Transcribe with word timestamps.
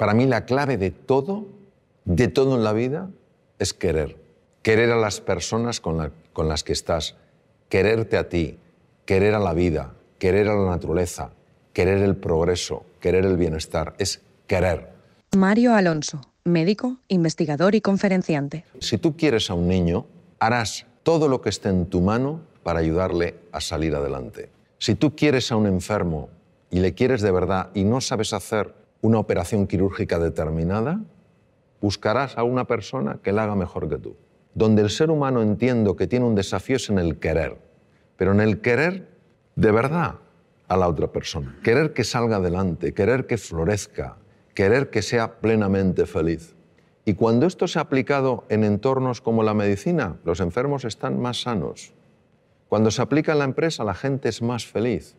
Para 0.00 0.14
mí 0.14 0.24
la 0.24 0.46
clave 0.46 0.78
de 0.78 0.92
todo, 0.92 1.46
de 2.06 2.28
todo 2.28 2.56
en 2.56 2.64
la 2.64 2.72
vida, 2.72 3.10
es 3.58 3.74
querer. 3.74 4.16
Querer 4.62 4.90
a 4.92 4.96
las 4.96 5.20
personas 5.20 5.78
con, 5.80 6.10
con 6.32 6.48
las 6.48 6.64
que 6.64 6.72
estás, 6.72 7.16
quererte 7.68 8.16
a 8.16 8.26
ti, 8.30 8.58
querer 9.04 9.34
a 9.34 9.38
la 9.38 9.52
vida, 9.52 9.92
querer 10.18 10.48
a 10.48 10.54
la 10.54 10.70
naturaleza, 10.70 11.32
querer 11.74 11.98
el 11.98 12.16
progreso, 12.16 12.86
querer 12.98 13.26
el 13.26 13.36
bienestar, 13.36 13.94
es 13.98 14.22
querer. 14.46 14.88
Mario 15.36 15.74
Alonso, 15.74 16.22
médico, 16.44 16.96
investigador 17.08 17.74
y 17.74 17.82
conferenciante. 17.82 18.64
Si 18.78 18.96
tú 18.96 19.18
quieres 19.18 19.50
a 19.50 19.54
un 19.54 19.68
niño, 19.68 20.06
harás 20.38 20.86
todo 21.02 21.28
lo 21.28 21.42
que 21.42 21.50
esté 21.50 21.68
en 21.68 21.84
tu 21.84 22.00
mano 22.00 22.40
para 22.62 22.78
ayudarle 22.78 23.34
a 23.52 23.60
salir 23.60 23.94
adelante. 23.94 24.48
Si 24.78 24.94
tú 24.94 25.14
quieres 25.14 25.52
a 25.52 25.56
un 25.56 25.66
enfermo 25.66 26.30
y 26.70 26.80
le 26.80 26.94
quieres 26.94 27.20
de 27.20 27.32
verdad 27.32 27.68
y 27.74 27.84
no 27.84 28.00
sabes 28.00 28.32
hacer 28.32 28.79
una 29.02 29.18
operación 29.18 29.66
quirúrgica 29.66 30.18
determinada, 30.18 31.00
buscarás 31.80 32.36
a 32.36 32.42
una 32.42 32.66
persona 32.66 33.18
que 33.22 33.32
la 33.32 33.44
haga 33.44 33.54
mejor 33.54 33.88
que 33.88 33.98
tú. 33.98 34.16
Donde 34.54 34.82
el 34.82 34.90
ser 34.90 35.10
humano 35.10 35.42
entiendo 35.42 35.96
que 35.96 36.06
tiene 36.06 36.26
un 36.26 36.34
desafío 36.34 36.76
es 36.76 36.90
en 36.90 36.98
el 36.98 37.18
querer, 37.18 37.56
pero 38.16 38.32
en 38.32 38.40
el 38.40 38.60
querer 38.60 39.08
de 39.56 39.70
verdad 39.70 40.16
a 40.68 40.76
la 40.76 40.88
otra 40.88 41.08
persona. 41.08 41.58
Querer 41.62 41.92
que 41.92 42.04
salga 42.04 42.36
adelante, 42.36 42.92
querer 42.92 43.26
que 43.26 43.38
florezca, 43.38 44.16
querer 44.54 44.90
que 44.90 45.02
sea 45.02 45.40
plenamente 45.40 46.06
feliz. 46.06 46.54
Y 47.04 47.14
cuando 47.14 47.46
esto 47.46 47.66
se 47.66 47.78
ha 47.78 47.82
aplicado 47.82 48.44
en 48.48 48.62
entornos 48.62 49.20
como 49.20 49.42
la 49.42 49.54
medicina, 49.54 50.16
los 50.24 50.40
enfermos 50.40 50.84
están 50.84 51.20
más 51.20 51.42
sanos. 51.42 51.92
Cuando 52.68 52.90
se 52.90 53.02
aplica 53.02 53.32
en 53.32 53.38
la 53.38 53.46
empresa, 53.46 53.82
la 53.82 53.94
gente 53.94 54.28
es 54.28 54.42
más 54.42 54.66
feliz. 54.66 55.16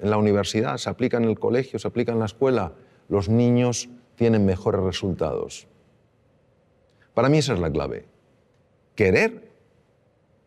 En 0.00 0.10
la 0.10 0.16
universidad, 0.16 0.76
se 0.78 0.90
aplica 0.90 1.18
en 1.18 1.24
el 1.24 1.38
colegio, 1.38 1.78
se 1.78 1.86
aplica 1.86 2.10
en 2.10 2.18
la 2.18 2.24
escuela, 2.24 2.72
los 3.08 3.28
niños 3.28 3.88
tienen 4.16 4.44
mejores 4.44 4.80
resultados. 4.82 5.66
Para 7.14 7.28
mí 7.28 7.38
esa 7.38 7.54
es 7.54 7.60
la 7.60 7.70
clave. 7.70 8.06
Querer 8.94 9.50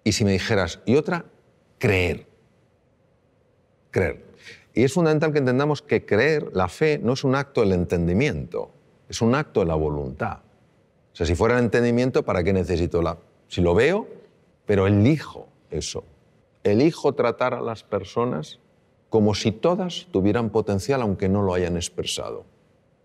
y 0.04 0.14
si 0.14 0.24
me 0.24 0.32
dijeras, 0.32 0.80
y 0.86 0.96
otra, 0.96 1.26
creer. 1.80 2.28
Creer. 3.92 4.24
Y 4.74 4.84
es 4.84 4.94
fundamental 4.94 5.34
que 5.34 5.40
entendamos 5.40 5.82
que 5.82 6.06
creer, 6.06 6.50
la 6.54 6.70
fe, 6.70 6.98
no 6.98 7.12
es 7.12 7.26
un 7.26 7.36
acto 7.36 7.60
del 7.60 7.74
entendimiento, 7.74 8.72
es 9.10 9.22
un 9.22 9.36
acto 9.36 9.60
de 9.60 9.66
la 9.66 9.76
voluntad. 9.76 10.40
O 11.12 11.16
sea, 11.18 11.26
si 11.26 11.36
fuera 11.36 11.58
el 11.58 11.66
entendimiento, 11.66 12.24
¿para 12.24 12.42
qué 12.42 12.54
necesito 12.54 13.02
la...? 13.02 13.18
Si 13.50 13.60
lo 13.60 13.74
veo, 13.74 14.08
pero 14.66 14.88
elijo 14.88 15.50
eso. 15.72 16.06
Elijo 16.64 17.14
tratar 17.14 17.54
a 17.54 17.60
las 17.60 17.84
personas 17.84 18.60
como 19.10 19.34
si 19.36 19.52
todas 19.52 20.08
tuvieran 20.12 20.50
potencial 20.50 21.02
aunque 21.02 21.30
no 21.30 21.42
lo 21.42 21.54
hayan 21.54 21.76
expresado. 21.76 22.46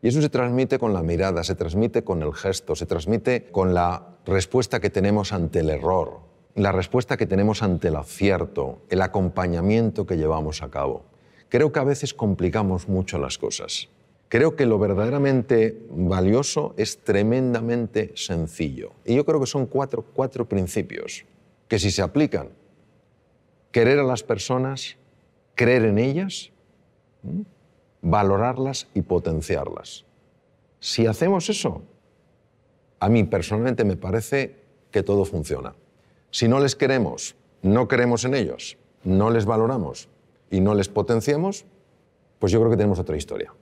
Y 0.02 0.08
eso 0.08 0.20
se 0.20 0.28
transmite 0.28 0.78
con 0.78 0.92
la 0.92 1.02
mirada, 1.02 1.44
se 1.44 1.54
transmite 1.54 2.02
con 2.02 2.22
el 2.22 2.34
gesto, 2.34 2.74
se 2.74 2.86
transmite 2.86 3.44
con 3.52 3.72
la 3.72 4.16
respuesta 4.26 4.80
que 4.80 4.90
tenemos 4.90 5.32
ante 5.32 5.60
el 5.60 5.70
error, 5.70 6.20
la 6.56 6.72
respuesta 6.72 7.16
que 7.16 7.26
tenemos 7.26 7.62
ante 7.62 7.88
el 7.88 7.96
acierto, 7.96 8.82
el 8.88 9.00
acompañamiento 9.00 10.04
que 10.04 10.16
llevamos 10.16 10.62
a 10.62 10.70
cabo. 10.70 11.04
Creo 11.48 11.70
que 11.70 11.78
a 11.78 11.84
veces 11.84 12.14
complicamos 12.14 12.88
mucho 12.88 13.18
las 13.18 13.38
cosas. 13.38 13.88
Creo 14.28 14.56
que 14.56 14.66
lo 14.66 14.78
verdaderamente 14.78 15.86
valioso 15.90 16.74
es 16.78 17.04
tremendamente 17.04 18.12
sencillo. 18.16 18.92
Y 19.04 19.14
yo 19.14 19.24
creo 19.24 19.38
que 19.38 19.46
son 19.46 19.66
cuatro, 19.66 20.04
cuatro 20.14 20.48
principios 20.48 21.26
que 21.68 21.78
si 21.78 21.90
se 21.90 22.02
aplican, 22.02 22.48
querer 23.70 23.98
a 23.98 24.04
las 24.04 24.22
personas, 24.22 24.96
creer 25.62 25.84
en 25.84 25.98
ellas, 25.98 26.50
valorarlas 28.00 28.88
y 28.94 29.02
potenciarlas. 29.02 30.04
Si 30.80 31.06
hacemos 31.06 31.48
eso, 31.48 31.82
a 32.98 33.08
mí 33.08 33.22
personalmente 33.22 33.84
me 33.84 33.96
parece 33.96 34.56
que 34.90 35.04
todo 35.04 35.24
funciona. 35.24 35.76
Si 36.32 36.48
no 36.48 36.58
les 36.58 36.74
queremos, 36.74 37.36
no 37.62 37.86
queremos 37.86 38.24
en 38.24 38.34
ellos, 38.34 38.76
no 39.04 39.30
les 39.30 39.44
valoramos 39.44 40.08
y 40.50 40.60
no 40.60 40.74
les 40.74 40.88
potenciamos, 40.88 41.64
pues 42.40 42.50
yo 42.50 42.58
creo 42.58 42.72
que 42.72 42.76
tenemos 42.76 42.98
otra 42.98 43.16
historia. 43.16 43.54